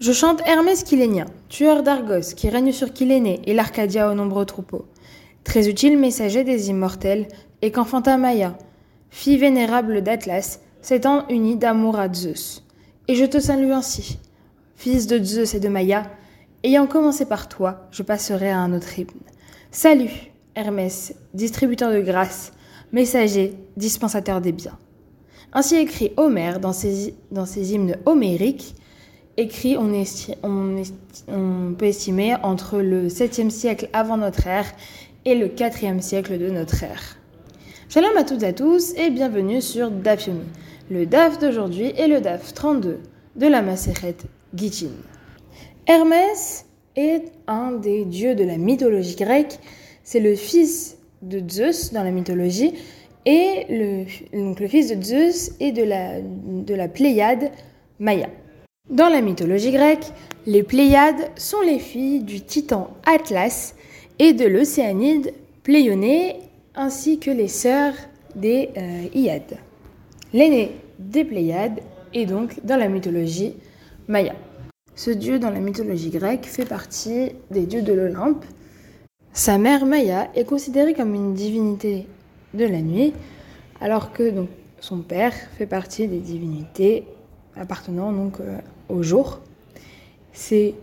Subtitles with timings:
[0.00, 4.86] Je chante Hermès Kylénien, tueur d'Argos, qui règne sur Kylénée et l'Arcadia aux nombreux troupeaux.
[5.44, 7.28] Très utile messager des immortels,
[7.62, 8.58] et qu'enfanta Maïa,
[9.10, 12.64] fille vénérable d'Atlas, s'étant unie d'amour à Zeus.
[13.06, 14.18] Et je te salue ainsi,
[14.74, 16.10] fils de Zeus et de Maïa,
[16.64, 19.06] ayant commencé par toi, je passerai à un autre hymne.
[19.70, 22.52] Salut, Hermès, distributeur de grâce,
[22.90, 24.76] messager, dispensateur des biens.
[25.52, 27.14] Ainsi écrit Homère dans ses
[27.72, 28.74] hymnes homériques,
[29.36, 29.90] écrit, on,
[31.76, 34.72] peut estimer, entre le 7e siècle avant notre ère
[35.24, 37.16] et le 4e siècle de notre ère.
[37.88, 40.44] Shalom à toutes et à tous et bienvenue sur DAF Yomi.
[40.90, 43.00] Le DAF d'aujourd'hui est le DAF 32
[43.36, 44.16] de la Maseret
[44.54, 44.90] Gittin.
[45.86, 49.58] Hermès est un des dieux de la mythologie grecque.
[50.02, 52.74] C'est le fils de Zeus dans la mythologie
[53.26, 54.04] et le,
[54.38, 57.50] donc le fils de Zeus et de la, de la Pléiade
[57.98, 58.28] Maya.
[58.90, 60.12] Dans la mythologie grecque,
[60.46, 63.74] les Pléiades sont les filles du titan Atlas
[64.18, 65.32] et de l'océanide
[65.62, 66.36] Pléionée,
[66.74, 67.94] ainsi que les sœurs
[68.36, 69.56] des euh, Iades.
[70.34, 71.80] L'aîné des Pléiades
[72.12, 73.54] est donc dans la mythologie
[74.06, 74.34] Maya.
[74.94, 78.44] Ce dieu dans la mythologie grecque fait partie des dieux de l'Olympe.
[79.32, 82.06] Sa mère Maya est considérée comme une divinité
[82.52, 83.14] de la nuit,
[83.80, 84.30] alors que
[84.80, 87.06] son père fait partie des divinités
[87.56, 89.40] appartenant donc euh, au jour.
[90.32, 90.74] C'est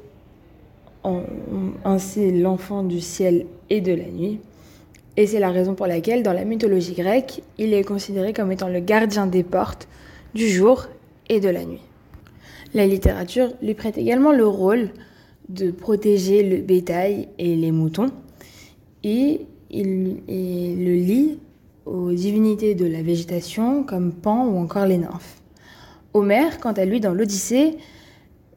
[1.83, 4.39] ainsi l'enfant du ciel et de la nuit.
[5.17, 8.69] Et c'est la raison pour laquelle, dans la mythologie grecque, il est considéré comme étant
[8.69, 9.87] le gardien des portes
[10.33, 10.87] du jour
[11.27, 11.81] et de la nuit.
[12.73, 14.89] La littérature lui prête également le rôle
[15.49, 18.11] de protéger le bétail et les moutons,
[19.03, 21.39] et il, le lie
[21.85, 25.40] aux divinités de la végétation comme Pan ou encore les nymphes.
[26.13, 27.77] Homère, quant à lui, dans l'Odyssée,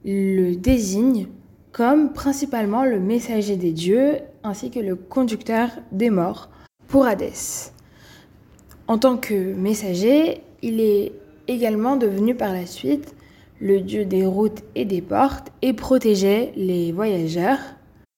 [0.05, 1.29] le désigne
[1.73, 6.49] comme principalement le messager des dieux ainsi que le conducteur des morts
[6.89, 7.73] pour Hadès.
[8.87, 11.13] En tant que messager, il est
[11.49, 13.15] également devenu par la suite
[13.61, 17.59] le dieu des routes et des portes et protégeait les voyageurs.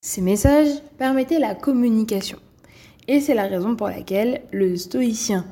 [0.01, 2.39] Ces messages permettaient la communication.
[3.09, 5.45] Et c'est la raison pour laquelle le stoïcien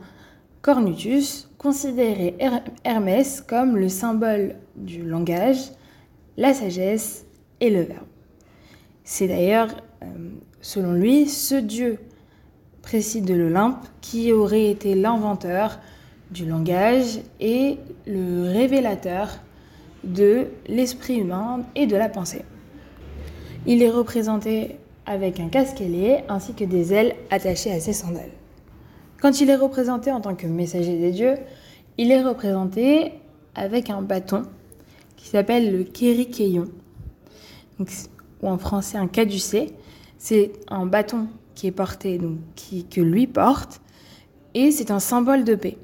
[0.64, 2.36] Cornutus considérait
[2.84, 5.58] Hermès comme le symbole du langage,
[6.38, 7.26] la sagesse
[7.60, 8.06] et le verbe.
[9.04, 9.68] C'est d'ailleurs,
[10.02, 10.06] euh,
[10.62, 11.98] selon lui, ce dieu
[12.80, 15.80] précis de l'Olympe qui aurait été l'inventeur
[16.30, 17.76] du langage et
[18.06, 19.28] le révélateur
[20.02, 22.42] de l'esprit humain et de la pensée.
[23.66, 28.32] Il est représenté avec un casque ailé ainsi que des ailes attachées à ses sandales.
[29.20, 31.36] Quand il est représenté en tant que messager des dieux,
[31.98, 33.12] il est représenté
[33.54, 34.42] avec un bâton
[35.16, 36.66] qui s'appelle le kérikeion,
[37.78, 39.72] ou en français un caducé.
[40.18, 43.80] C'est un bâton qui est porté, donc qui, que lui porte,
[44.54, 45.78] et c'est un symbole de paix.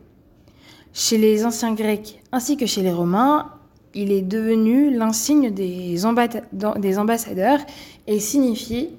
[0.93, 3.53] Chez les anciens Grecs ainsi que chez les Romains,
[3.95, 7.61] il est devenu l'insigne des, ambassadeurs
[8.07, 8.91] et signifie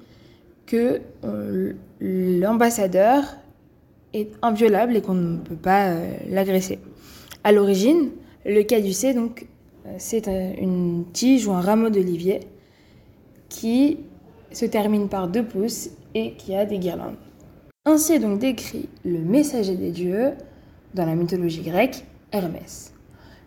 [0.66, 3.24] que euh, l'ambassadeur
[4.42, 6.78] inviolable et qu'on ne peut pas euh, l'agresser.
[7.44, 8.10] À l'origine,
[8.44, 9.46] le caducée, donc,
[9.86, 12.40] euh, c'est euh, une tige ou un rameau d'olivier
[13.48, 13.98] qui
[14.52, 17.16] se termine par deux pouces et qui a des guirlandes.
[17.84, 20.32] Ainsi est donc décrit le messager des dieux
[20.94, 22.92] dans la mythologie grecque, Hermès.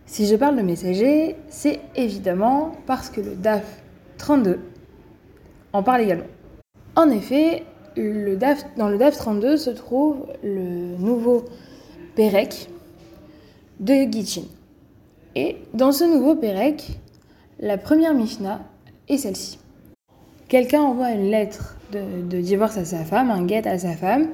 [0.07, 3.81] Si je parle de messager, c'est évidemment parce que le DAF
[4.17, 4.59] 32
[5.73, 6.25] en parle également.
[6.95, 7.63] En effet,
[7.97, 11.45] dans le DAF 32 se trouve le nouveau
[12.15, 12.69] Pérec
[13.79, 14.43] de Gitchin.
[15.35, 16.99] Et dans ce nouveau Pérec,
[17.59, 18.61] la première Mishnah
[19.07, 19.59] est celle-ci.
[20.47, 24.29] Quelqu'un envoie une lettre de, divorce à sa femme, un guet à sa femme,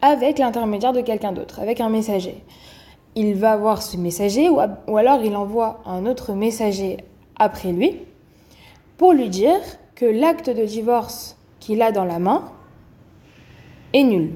[0.00, 2.42] avec l'intermédiaire de quelqu'un d'autre, avec un messager.
[3.14, 6.96] Il va voir ce messager ou alors il envoie un autre messager
[7.36, 7.98] après lui
[8.96, 9.60] pour lui dire
[9.94, 12.50] que l'acte de divorce qu'il a dans la main
[13.94, 14.30] nul.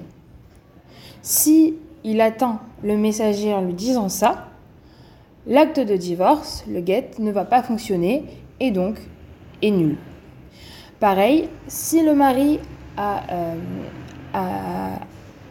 [1.23, 1.75] Si
[2.05, 4.49] il attend le messager en lui disant ça,
[5.47, 8.25] l'acte de divorce, le get, ne va pas fonctionner
[8.61, 8.97] et donc
[9.63, 9.97] est nul.
[11.01, 12.59] Pareil, si le mari
[12.99, 13.55] euh,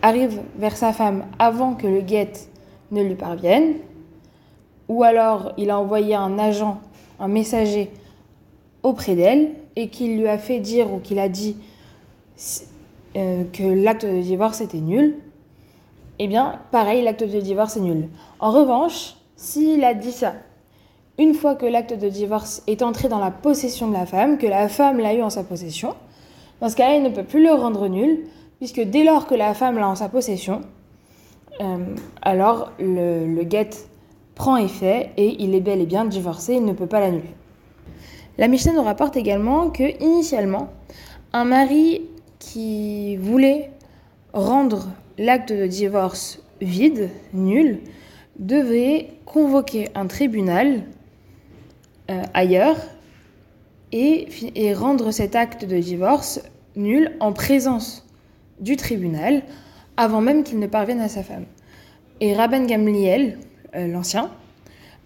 [0.02, 2.32] arrive vers sa femme avant que le get
[2.92, 3.76] ne lui parvienne,
[4.88, 6.80] ou alors il a envoyé un agent,
[7.20, 7.92] un messager
[8.84, 11.58] auprès d'elle et qu'il lui a fait dire ou qu'il a dit
[13.16, 15.16] euh, que l'acte de divorce était nul,
[16.20, 18.10] eh bien, pareil, l'acte de divorce est nul.
[18.40, 20.34] En revanche, s'il a dit ça,
[21.18, 24.48] une fois que l'acte de divorce est entré dans la possession de la femme, que
[24.48, 25.96] la femme l'a eu en sa possession,
[26.62, 28.26] dans ce cas-là, il ne peut plus le rendre nul,
[28.60, 30.62] puisque dès lors que la femme l'a en sa possession,
[31.62, 33.44] euh, alors le, le
[34.36, 37.34] prend effet et il est bel et bien divorcé, il ne peut pas l'annuler.
[38.38, 40.68] La Mishnah nous rapporte également que initialement,
[41.32, 42.02] un mari
[42.46, 43.72] qui voulait
[44.34, 44.88] rendre
[45.18, 47.80] l'acte de divorce vide, nul,
[48.38, 50.84] devait convoquer un tribunal
[52.12, 52.78] euh, ailleurs
[53.92, 54.28] et,
[54.74, 56.42] rendre cet acte de divorce
[56.76, 58.06] nul en présence
[58.60, 59.42] du tribunal
[59.98, 61.46] avant même qu'il ne parvienne à sa femme.
[62.20, 63.40] Et Rabban Gamliel,
[63.76, 64.30] euh, l'ancien,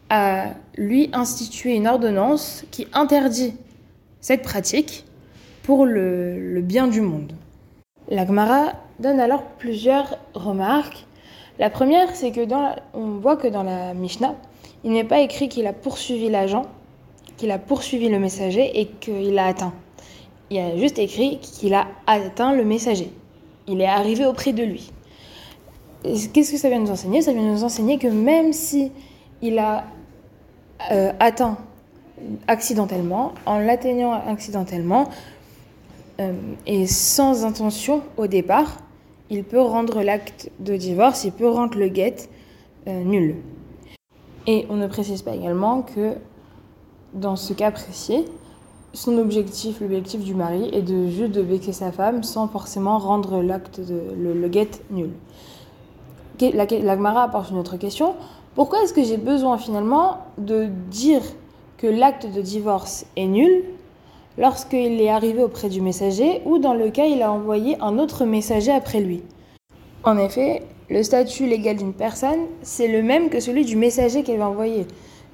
[0.10, 3.54] a lui institué une ordonnance qui interdit
[4.22, 5.06] cette pratique
[5.64, 7.34] pour le, bien du monde.
[8.10, 11.06] La Gemara donne alors plusieurs remarques.
[11.60, 14.36] La première, c'est que dans la, on voit que dans la Mishnah,
[14.84, 16.66] il n'est pas écrit qu'il a poursuivi l'agent,
[17.38, 19.74] qu'il a poursuivi le messager et qu'il a atteint.
[20.50, 23.12] Il y a juste écrit qu'il a atteint le messager.
[23.68, 24.92] Il est arrivé auprès de lui.
[26.04, 27.22] Qu'est-ce que ça vient nous enseigner?
[27.22, 28.92] Ça vient nous enseigner que même si
[29.42, 29.84] il a
[30.92, 31.58] euh, atteint
[32.48, 35.10] accidentellement, en l'atteignant accidentellement
[36.66, 38.78] et sans intention au départ,
[39.30, 42.16] il peut rendre l'acte de divorce, il peut rendre le guet
[42.88, 43.36] euh, nul.
[44.48, 46.16] Et on ne précise pas également que
[47.14, 48.26] dans ce cas précis,
[48.94, 53.80] son objectif, l'objectif du mari, est juste de vexer sa femme sans forcément rendre l'acte
[53.80, 55.12] de le, le guet nul.
[56.42, 58.16] La, la Gemara apporte une autre question.
[58.56, 61.22] Pourquoi est-ce que j'ai besoin finalement de dire
[61.78, 63.64] que l'acte de divorce est nul
[64.40, 68.26] lorsqu'il est arrivé auprès du messager ou dans le cas il a envoyé un autre
[68.26, 69.22] messager après lui
[70.04, 74.40] En effet, le statut légal d'une personne, c'est le même que celui du messager qu'elle
[74.40, 74.88] va envoyer.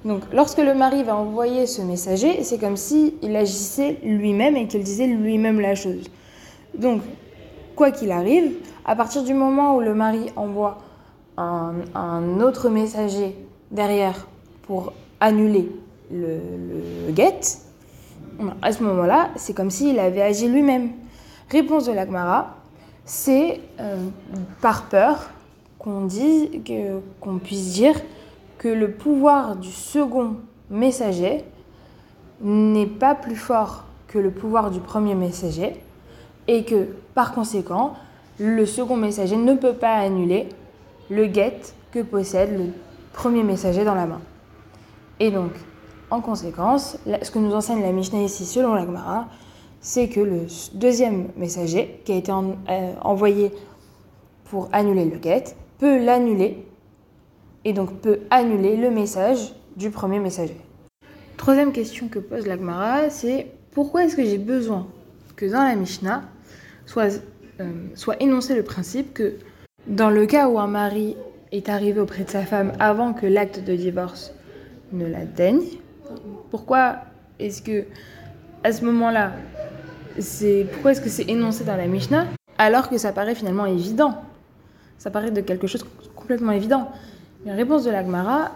[0.04, 4.66] Donc lorsque le mari va envoyer ce messager, c'est comme s'il il agissait lui-même et
[4.66, 6.10] qu'il disait lui-même la chose.
[6.76, 7.00] Donc,
[7.74, 8.52] quoi qu'il arrive,
[8.84, 10.78] à partir du moment où le mari envoie
[11.38, 13.36] un, autre messager
[13.70, 14.26] derrière
[14.62, 15.70] pour annuler
[16.10, 16.38] le,
[17.06, 17.40] le guet,
[18.62, 20.90] à ce moment-là, c'est comme s'il avait agi lui-même.
[21.50, 22.56] Réponse de l'Agmara,
[23.04, 23.96] c'est euh,
[24.60, 25.30] par peur
[25.78, 26.08] qu'on
[27.38, 27.94] puisse dire
[28.58, 30.36] que le pouvoir du second
[30.70, 31.44] messager
[32.40, 35.80] n'est pas plus fort que le pouvoir du premier messager
[36.48, 37.94] et que par conséquent,
[38.38, 40.48] le second messager ne peut pas annuler
[41.10, 41.60] le guet
[41.92, 42.72] que possède le
[43.12, 44.20] premier messager dans la main.
[45.20, 45.52] Et donc,
[46.10, 49.28] en conséquence, ce que nous enseigne la Mishnah ici selon la Gemara,
[49.80, 53.52] c'est que le deuxième messager qui a été euh, envoyé
[54.44, 55.44] pour annuler le guet
[55.78, 56.66] peut l'annuler
[57.64, 60.56] et donc peut annuler le message du premier messager.
[61.36, 64.86] Troisième question que pose la Gemara, c'est pourquoi est-ce que j'ai besoin
[65.34, 66.22] que dans la Mishnah
[66.86, 67.20] soit,
[67.60, 69.34] euh, soit énoncé le principe que
[69.86, 71.16] dans le cas où un mari
[71.52, 74.32] est arrivé auprès de sa femme avant que l'acte de divorce
[74.92, 75.62] ne l'atteigne,
[76.50, 76.96] pourquoi
[77.38, 77.84] est-ce que
[78.64, 79.32] à ce moment-là,
[80.18, 82.26] c'est pourquoi est-ce que c'est énoncé dans la Mishnah
[82.58, 84.22] alors que ça paraît finalement évident?
[84.98, 86.90] Ça paraît de quelque chose complètement évident.
[87.44, 88.52] La réponse de l'Agmara,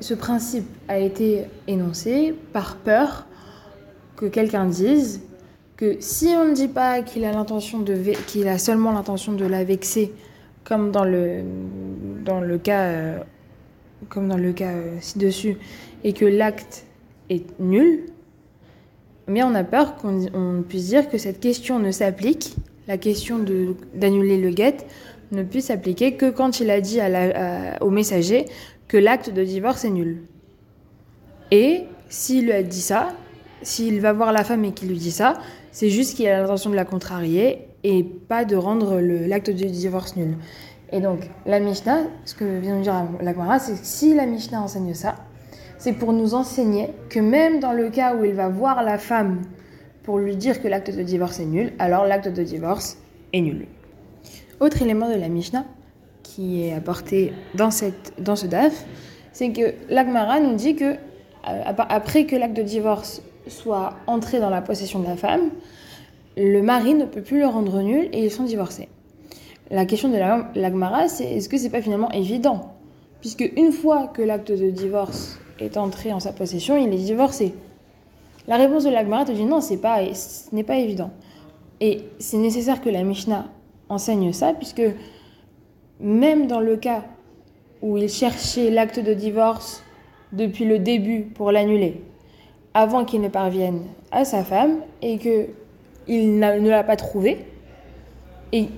[0.00, 3.26] ce principe a été énoncé par peur
[4.16, 5.20] que quelqu'un dise
[5.76, 7.94] que si on ne dit pas qu'il a l'intention de
[8.26, 10.12] qu'il a seulement l'intention de la vexer
[10.66, 11.42] comme dans le,
[12.24, 13.18] dans le cas, euh,
[14.08, 15.56] comme dans le cas euh, ci-dessus,
[16.06, 16.86] et que l'acte
[17.28, 18.06] est nul,
[19.26, 22.54] mais on a peur qu'on puisse dire que cette question ne s'applique,
[22.86, 23.44] la question
[23.92, 24.76] d'annuler le guet,
[25.32, 27.00] ne puisse s'appliquer que quand il a dit
[27.80, 28.44] au messager
[28.86, 30.22] que l'acte de divorce est nul.
[31.50, 33.08] Et s'il lui a dit ça,
[33.62, 35.34] s'il va voir la femme et qu'il lui dit ça,
[35.72, 40.14] c'est juste qu'il a l'intention de la contrarier et pas de rendre l'acte de divorce
[40.14, 40.36] nul.
[40.92, 44.26] Et donc, la Mishnah, ce que vient de dire la Gemara, c'est que si la
[44.26, 45.16] Mishnah enseigne ça,
[45.78, 49.42] c'est pour nous enseigner que même dans le cas où il va voir la femme
[50.02, 52.98] pour lui dire que l'acte de divorce est nul, alors l'acte de divorce
[53.32, 53.66] est nul.
[54.60, 55.64] Autre élément de la Mishnah
[56.22, 58.84] qui est apporté dans, cette, dans ce DAF,
[59.32, 60.96] c'est que l'Agmara nous dit que
[61.44, 65.50] après que l'acte de divorce soit entré dans la possession de la femme,
[66.36, 68.88] le mari ne peut plus le rendre nul et ils sont divorcés.
[69.70, 70.16] La question de
[70.58, 72.74] l'Agmara, c'est est-ce que c'est pas finalement évident?
[73.20, 77.54] Puisque une fois que l'acte de divorce est entré en sa possession, il est divorcé.
[78.48, 81.10] La réponse de l'Agmara te dit non, c'est pas, ce n'est pas évident.
[81.80, 83.46] Et c'est nécessaire que la Mishnah
[83.88, 84.82] enseigne ça, puisque
[86.00, 87.04] même dans le cas
[87.82, 89.82] où il cherchait l'acte de divorce
[90.32, 92.02] depuis le début pour l'annuler,
[92.74, 95.48] avant qu'il ne parvienne à sa femme et que
[96.08, 97.44] il ne l'a pas trouvé,
[98.52, 98.68] et,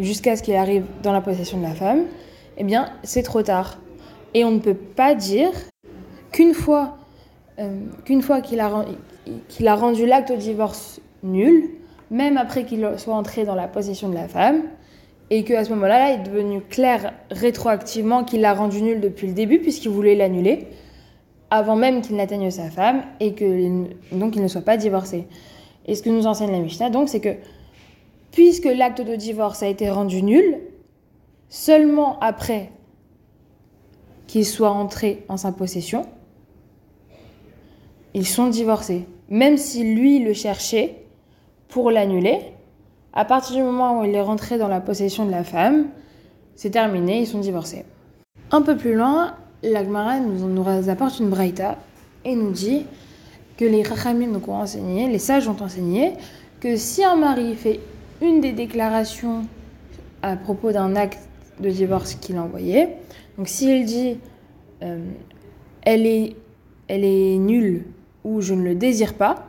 [0.00, 2.04] jusqu'à ce qu'il arrive dans la possession de la femme,
[2.56, 3.78] eh bien, c'est trop tard.
[4.34, 5.50] Et on ne peut pas dire
[6.34, 6.96] qu'une fois
[7.60, 11.70] euh, qu'une fois qu'il a, rendu l'acte de divorce nul,
[12.10, 14.62] même après qu'il soit entré dans la possession de la femme,
[15.30, 19.28] et qu'à ce moment-là, là, il est devenu clair rétroactivement qu'il l'a rendu nul depuis
[19.28, 20.66] le début, puisqu'il voulait l'annuler,
[21.50, 25.28] avant même qu'il n'atteigne sa femme, et que donc ne soit pas divorcé.
[25.86, 27.36] Et ce que nous enseigne la Mishnah, donc, c'est que
[28.32, 30.58] puisque l'acte de divorce a été rendu nul,
[31.48, 32.72] seulement après
[34.26, 36.06] qu'il soit entré en sa possession,
[38.14, 39.06] ils sont divorcés.
[39.28, 41.04] Même si lui le cherchait
[41.68, 42.38] pour l'annuler,
[43.12, 45.88] à partir du moment où il est rentré dans la possession de la femme,
[46.54, 47.84] c'est terminé, ils sont divorcés.
[48.50, 51.78] Un peu plus loin, l'Agmara nous, nous apporte une braïta
[52.24, 52.86] et nous dit
[53.56, 56.14] que les Rachamim nous ont enseigné, les sages ont enseigné,
[56.60, 57.80] que si un mari fait
[58.20, 59.46] une des déclarations
[60.22, 61.28] à propos d'un acte
[61.60, 62.88] de divorce qu'il a envoyé,
[63.36, 64.18] donc s'il dit
[64.82, 64.98] euh,
[65.82, 66.36] elle, est,
[66.88, 67.84] elle est nulle
[68.24, 69.46] ou je ne le désire pas,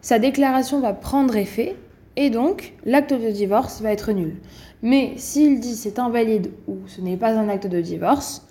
[0.00, 1.76] sa déclaration va prendre effet
[2.16, 4.36] et donc l'acte de divorce va être nul.
[4.82, 8.46] Mais s'il dit c'est invalide ou ce n'est pas un acte de divorce,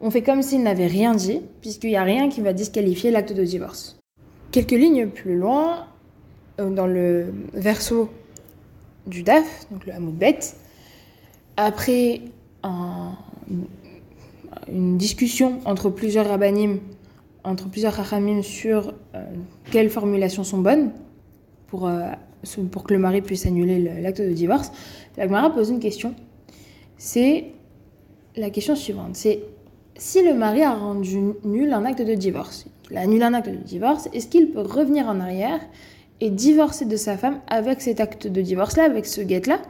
[0.00, 3.32] on fait comme s'il n'avait rien dit, puisqu'il n'y a rien qui va disqualifier l'acte
[3.32, 3.98] de divorce.
[4.50, 5.86] Quelques lignes plus loin,
[6.58, 8.08] euh, dans le verso
[9.06, 10.38] du DAF, donc le Hamoudbet,
[11.56, 12.22] après
[14.68, 16.78] une discussion entre plusieurs rabbinim
[17.44, 19.24] entre plusieurs rachamim sur euh,
[19.70, 20.92] quelles formulations sont bonnes
[21.66, 22.10] pour, euh,
[22.70, 24.72] pour que le mari puisse annuler l'acte de divorce,
[25.16, 26.14] la Gemara pose une question.
[26.96, 27.46] C'est
[28.36, 29.16] la question suivante.
[29.16, 29.40] C'est
[29.96, 33.50] si le mari a rendu nul un acte de divorce, il a annulé un acte
[33.50, 35.60] de divorce, est-ce qu'il peut revenir en arrière
[36.20, 39.60] et divorcer de sa femme avec cet acte de divorce-là, avec ce guet-là?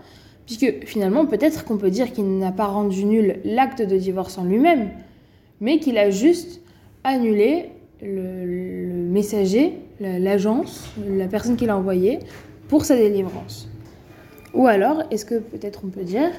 [0.47, 4.45] Puisque finalement, peut-être qu'on peut dire qu'il n'a pas rendu nul l'acte de divorce en
[4.45, 4.91] lui-même,
[5.61, 6.61] mais qu'il a juste
[7.05, 7.71] annuler
[8.03, 12.19] le, messager, l'agence, la, personne qui l'a envoyé
[12.69, 13.69] pour sa délivrance.
[14.55, 16.31] Ou alors, est-ce que peut-être on peut dire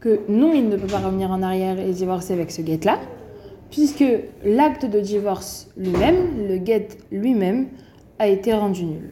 [0.00, 2.98] que non, il ne peut pas revenir en arrière et divorcer avec ce guet-là,
[3.70, 4.04] puisque
[4.44, 7.68] l'acte de divorce lui-même, le guet lui-même,
[8.18, 9.10] a été rendu nul.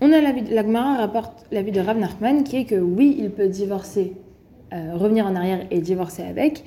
[0.00, 3.48] On a l'avis, l'Agmara rapporte l'avis de Rav Nachman qui est que oui, il peut
[3.48, 4.12] divorcer,
[4.72, 6.64] euh, revenir en arrière et divorcer avec,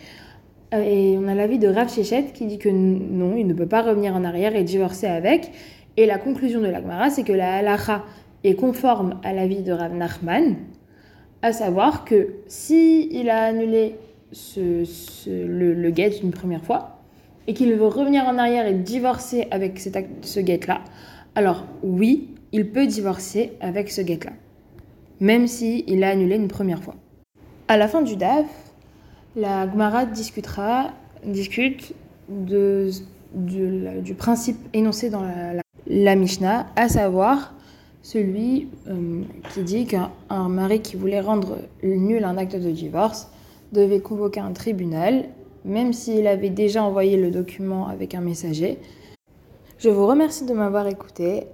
[0.73, 3.81] et on a l'avis de Rav Shechet qui dit que non, il ne peut pas
[3.81, 5.51] revenir en arrière et divorcer avec.
[5.97, 8.05] Et la conclusion de l'Agmara, c'est que la halacha
[8.43, 10.55] est conforme à l'avis de Rav Nachman,
[11.41, 13.95] à savoir que si il a annulé
[14.55, 17.01] le, le guet une première fois
[17.47, 20.81] et qu'il veut revenir en arrière et divorcer avec ce guet-là,
[21.35, 24.31] alors oui, il peut divorcer avec ce guet-là,
[25.19, 26.95] même s'il il a annulé une première fois.
[27.67, 28.70] À la fin du DAF,
[29.35, 30.91] la Gemara discutera,
[31.23, 31.93] discute
[32.29, 32.89] de,
[33.33, 35.23] du principe énoncé dans
[35.87, 37.53] la, Mishnah, à savoir
[38.01, 39.23] celui euh,
[39.53, 40.09] qui dit qu'un
[40.49, 43.29] mari qui voulait rendre nul un acte de divorce
[43.73, 45.25] devait convoquer un tribunal,
[45.65, 48.79] même s'il avait déjà envoyé le document avec un messager.
[49.77, 51.45] Je vous remercie de m'avoir écouté.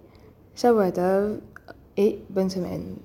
[0.55, 1.39] Shavuot
[1.97, 2.95] et bonne semaine.